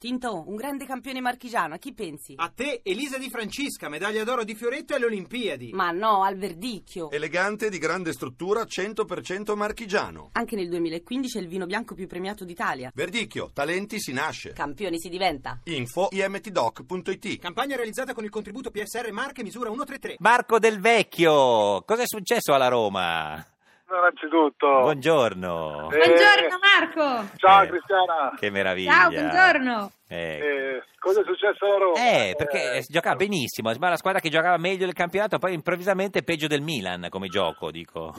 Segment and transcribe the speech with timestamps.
[0.00, 2.34] Tinto, un grande campione marchigiano, a chi pensi?
[2.36, 5.72] A te, Elisa Di Francisca, medaglia d'oro di Fioretto alle Olimpiadi.
[5.72, 7.10] Ma no, al verdicchio.
[7.10, 10.28] Elegante, di grande struttura, 100% marchigiano.
[10.34, 12.92] Anche nel 2015 è il vino bianco più premiato d'Italia.
[12.94, 14.52] Verdicchio, talenti si nasce.
[14.52, 15.58] Campioni si diventa.
[15.64, 20.18] Info imtdoc.it Campagna realizzata con il contributo PSR Marche misura 133.
[20.20, 23.44] Marco Del Vecchio, cosa è successo alla Roma?
[23.90, 24.66] Innanzitutto.
[24.80, 25.88] Buongiorno.
[25.90, 27.30] Eh, Buongiorno Marco.
[27.36, 28.34] Ciao Eh, Cristiana.
[28.38, 28.92] Che meraviglia.
[28.92, 29.90] Ciao, buongiorno.
[30.08, 31.98] Eh, Eh, cosa è successo a Roma?
[31.98, 35.54] eh, perché Eh, si giocava benissimo, sembra la squadra che giocava meglio del campionato, poi
[35.54, 38.12] improvvisamente peggio del Milan come gioco, dico.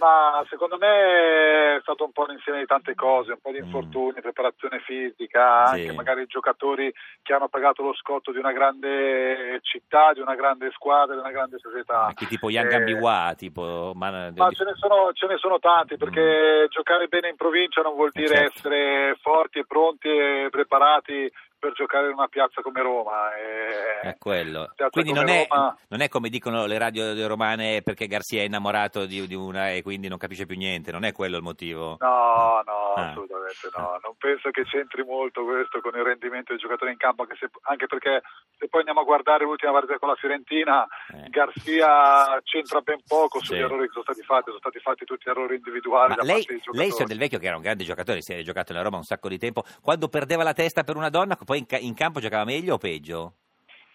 [0.00, 3.64] Ma secondo me è stato un po' l'insieme di tante cose, un po' di Mm.
[3.64, 5.80] infortuni, preparazione fisica, Sì.
[5.80, 6.90] anche magari giocatori
[7.22, 11.30] che hanno pagato lo scotto di una grande città, di una grande squadra, di una
[11.30, 12.06] grande società.
[12.06, 13.92] Anche tipo Yang Eh, Ambiwa, tipo...
[13.94, 17.94] Ma, Ma ce ne, sono, ce ne sono tanti perché giocare bene in provincia non
[17.94, 18.18] vuol Mm.
[18.18, 18.56] Eh, dire certo.
[18.58, 23.32] essere forti e pronti e preparati per giocare in una piazza come Roma.
[23.36, 24.72] E- È quello.
[24.90, 29.04] Quindi non è, Roma- non è come dicono le radio romane perché Garzia è innamorato
[29.06, 31.96] di, di una e quindi non capisce più niente, non è quello il motivo.
[32.00, 32.69] No, no,
[33.00, 33.10] Ah.
[33.10, 33.98] assolutamente no.
[34.02, 37.50] Non penso che c'entri molto questo con il rendimento dei giocatori in campo, anche, se-
[37.62, 38.22] anche perché
[38.58, 41.28] se poi andiamo a guardare l'ultima partita con la Fiorentina, Eh.
[41.30, 43.62] Garzia c'entra ben poco sugli Sì.
[43.62, 46.92] errori che sono stati fatti, sono stati fatti tutti errori individuali Ma da lei, lei,
[47.06, 49.38] Del Vecchio, che era un grande giocatore, si è giocato nella Roma un sacco di
[49.38, 52.78] tempo, quando perdeva la testa per una donna, poi in, in campo giocava meglio o
[52.78, 53.34] peggio?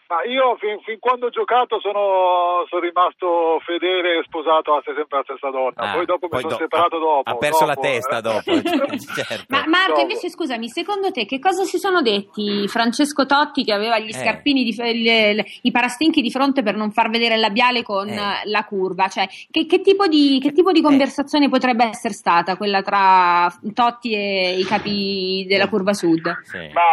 [0.08, 5.06] Ma io fin, fin quando ho giocato sono, sono rimasto fedele e sposato a sempre
[5.10, 7.30] alla stessa donna, Ah, poi dopo mi sono do- separato ha, dopo.
[7.32, 8.22] Ha perso la dopo, testa eh.
[8.22, 8.52] dopo,
[9.26, 9.46] certo.
[9.50, 10.02] Ma Marco, Dopo.
[10.02, 14.14] invece scusami, secondo te che cosa si sono detti Francesco Totti che aveva gli Eh.
[14.14, 18.08] scarpini, di, le- le- i parastinchi di fronte per non far vedere il labiale con
[18.08, 18.14] Eh.
[18.16, 19.08] eh, la curva?
[19.08, 24.14] Cioè, che, che tipo di, che tipo di conversazione potrebbe essere stata quella tra Totti
[24.14, 26.32] e i capi della curva sud?
[26.44, 26.58] Sì.
[26.74, 26.84] Ma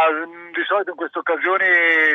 [0.53, 1.65] di solito in queste occasioni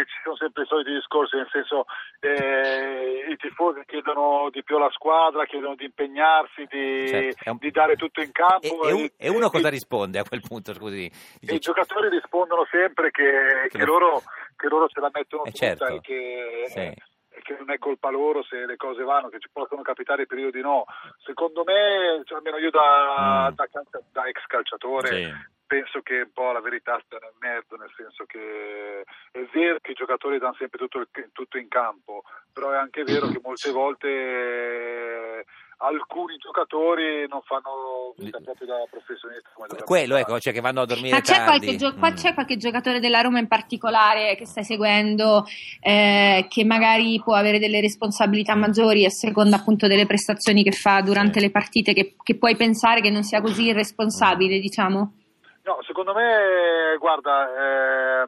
[0.05, 1.85] ci sono sempre i soliti discorsi, nel senso
[2.19, 7.71] eh, i tifosi chiedono di più alla squadra, chiedono di impegnarsi, di, Certo, un- di
[7.71, 8.83] dare tutto in E, campo.
[8.87, 11.05] e un- e uno e- cosa risponde a quel punto, scusi?
[11.05, 14.21] e Dice, i giocatori rispondono sempre che, Che che lo- loro,
[14.55, 15.85] che loro ce la mettono Eh, tutta certo.
[15.85, 16.79] e che, Sì.
[16.79, 20.61] e che non è colpa loro se le cose vanno, che ci possono capitare periodi
[20.61, 20.85] no.
[21.23, 23.55] Secondo me, cioè, almeno io da, Mm.
[23.55, 23.67] da
[24.11, 25.33] da ex calciatore, Sì.
[25.67, 29.91] Penso che un po' la verità stia nel mezzo, nel senso che è vero che
[29.91, 32.23] i giocatori danno sempre tutto, il- tutto in campo,
[32.53, 35.45] però è anche vero che molte volte eh,
[35.79, 39.43] alcuni giocatori non fanno vita proprio da professionisti.
[39.53, 40.21] come dovrebbero Quello, fare.
[40.21, 41.43] ecco, cioè che vanno a dormire Ma c'è tardi.
[41.45, 42.15] qualche, gio- qua Mm.
[42.15, 45.45] c'è qualche giocatore della Roma in particolare che stai seguendo
[45.81, 51.01] eh, che magari può avere delle responsabilità maggiori a seconda appunto delle prestazioni che fa
[51.01, 51.45] durante Sì.
[51.45, 55.11] le partite che, che puoi pensare che non sia così irresponsabile, diciamo?
[55.67, 58.25] No, secondo me, guarda, eh,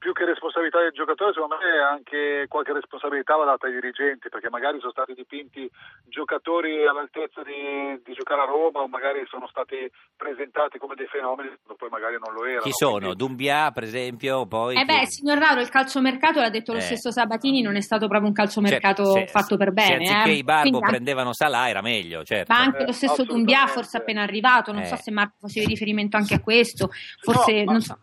[0.00, 4.48] più che responsabilità del giocatore, secondo me anche qualche responsabilità va data ai dirigenti, perché
[4.48, 5.68] magari sono stati dipinti
[6.08, 9.76] giocatori all'altezza di, di giocare a Roma o magari sono stati
[10.16, 12.62] presentati come dei fenomeni, poi magari non lo erano.
[12.62, 12.96] Chi sono?
[13.12, 14.74] Quindi- Dumbia, per esempio, poi...
[14.80, 16.82] Eh beh, chi- signor Lauro, il calciomercato, l'ha detto lo Eh.
[16.82, 20.06] stesso Sabatini, non è stato proprio un calciomercato Cioè, se- fatto per bene.
[20.06, 20.40] Se anziché eh.
[20.40, 22.52] i Barbo Quindi anche- prendevano Salah era meglio, certo.
[22.52, 23.52] Ma anche Eh, lo stesso assolutamente.
[23.52, 24.86] Dumbia, forse appena arrivato, non Eh.
[24.86, 26.88] so se Marco facevi riferimento anche a questo,
[27.20, 27.98] forse No, ma- non so.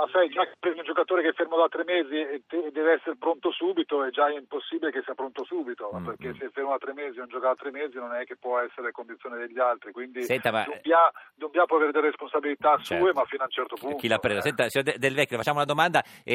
[0.00, 2.92] Ma sai, già che prendi un giocatore che è fermo da tre mesi e deve
[2.94, 6.34] essere pronto subito, è già impossibile che sia pronto subito, Mm, perché mm.
[6.38, 8.36] se è fermo da tre mesi e non gioca da tre mesi non è che
[8.36, 12.78] può essere le condizioni degli altri, quindi Senta, ma- Dumbia, Dumbia può avere delle responsabilità
[12.78, 13.12] sue, Certo.
[13.12, 13.96] ma fino a un certo punto.
[13.96, 14.38] Chi l'ha presa?
[14.38, 14.42] eh.
[14.42, 16.34] Senta, signor De- Del Vecchio, facciamo una domanda, e,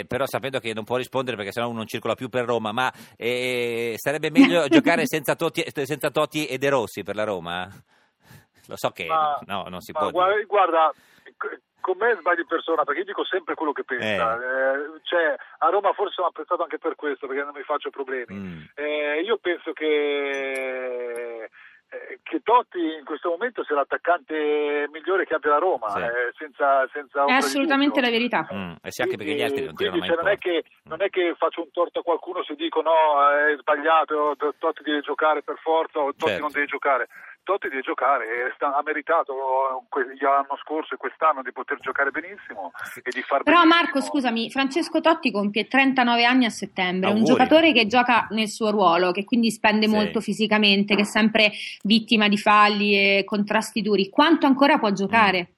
[0.00, 2.72] e- però sapendo che non può rispondere perché sennò uno non circola più per Roma,
[2.72, 7.66] ma eh, sarebbe meglio giocare senza Totti, senza Totti e De Rossi per la Roma?
[8.68, 10.92] Lo so che Ma- no, non si ma può guarda, guarda,
[11.86, 14.34] con me sbagli persona perché io dico sempre quello che pensa.
[14.34, 18.34] Eh, cioè, a Roma forse sono apprezzato anche per questo, perché non mi faccio problemi.
[18.34, 18.62] Mm.
[18.74, 21.46] Eh, io penso che,
[21.88, 26.00] eh, che Totti in questo momento sia l'attaccante migliore che abbia la Roma, Sì.
[26.00, 28.48] eh, senza, senza È assolutamente la verità.
[28.52, 31.02] Mm, e sì, anche perché gli altri non tirano mai cioè, non, è che, non
[31.02, 32.90] è che faccio un torto a qualcuno se dico no,
[33.30, 36.42] è sbagliato, Totti deve giocare per forza o Totti Certo.
[36.42, 37.06] non deve giocare.
[37.46, 42.10] Totti deve giocare, sta- ha meritato eh, que- l'anno scorso e quest'anno di poter giocare
[42.10, 42.72] benissimo
[43.04, 43.80] e di far Però benissimo.
[43.82, 47.32] Marco, scusami, Francesco Totti compie 39 anni a settembre, è un Auguri.
[47.36, 49.94] giocatore che gioca nel suo ruolo, che quindi spende Sì.
[49.94, 51.52] molto fisicamente, che è sempre
[51.84, 54.10] vittima di falli e contrasti duri.
[54.10, 55.52] Quanto ancora può giocare?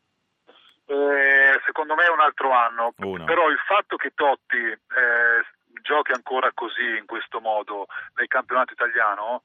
[0.84, 3.25] Eh, secondo me è un altro anno, Uno.
[3.25, 4.79] però il fatto che Totti eh,
[5.82, 7.87] giochi ancora così, in questo modo,
[8.17, 9.43] nel campionato italiano,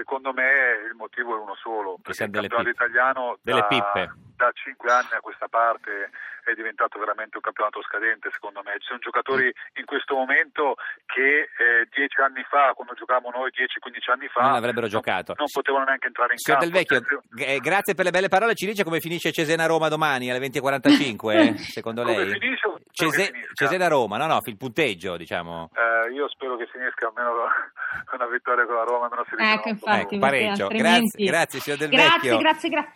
[0.00, 0.48] secondo me
[0.88, 2.70] il motivo è uno solo, perché il campionato pippe.
[2.70, 4.12] italiano Delle da, pippe.
[4.36, 6.08] da cinque anni a questa parte
[6.48, 8.72] è diventato veramente un campionato scadente secondo me.
[8.80, 14.10] Ci sono giocatori in questo momento che eh, dieci anni fa, quando giocavamo noi, 10-15
[14.10, 15.34] anni fa, Non avrebbero giocato.
[15.36, 16.72] non potevano neanche entrare in Signor campo.
[16.72, 18.54] Del Vecchio, Cioè, eh, grazie per le belle parole.
[18.54, 22.38] Ci dice come finisce Cesena-Roma domani alle 20.45, eh, secondo Come lei?
[22.40, 22.69] finisce?
[22.92, 23.52] Cese- finisca.
[23.54, 25.70] Cesena-Roma, no, no, il punteggio, diciamo.
[25.74, 27.32] Eh, io spero che finisca almeno
[28.14, 30.62] una vittoria con la Roma, almeno si Ecco, infatti, Ecco, pareggio.
[30.64, 32.38] altrimenti- Grazie, grazie, signor Del Grazie, Vecchio.
[32.38, 32.88] grazie, grazie.